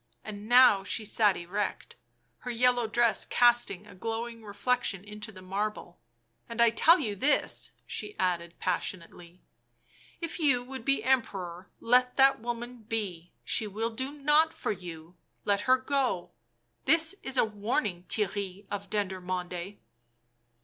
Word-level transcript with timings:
And 0.23 0.49
now 0.49 0.83
she 0.83 1.05
sat 1.05 1.37
erect, 1.37 1.95
her 2.39 2.49
yellow 2.49 2.87
dress 2.87 3.23
casting 3.23 3.85
a 3.85 3.93
glowing 3.93 4.43
reflection 4.43 5.03
into 5.03 5.31
the 5.31 5.43
marble." 5.43 5.99
And 6.49 6.59
I 6.59 6.71
tell 6.71 6.99
you 6.99 7.15
this," 7.15 7.73
she 7.85 8.17
added 8.17 8.55
passionately." 8.57 9.43
If 10.19 10.39
you 10.39 10.63
would 10.63 10.83
be 10.85 11.03
Emperor, 11.03 11.69
let 11.79 12.15
that 12.15 12.39
woman 12.39 12.77
be— 12.81 13.31
she 13.43 13.67
will 13.67 13.91
do 13.91 14.11
nought 14.11 14.53
for 14.55 14.71
you— 14.71 15.17
let 15.45 15.61
her 15.69 15.77
go!— 15.77 16.31
this 16.85 17.13
is 17.21 17.37
a 17.37 17.45
w 17.45 17.67
r 17.69 17.79
arning, 17.79 18.05
Theirry 18.07 18.65
of 18.71 18.89
Dendermonde 18.89 19.77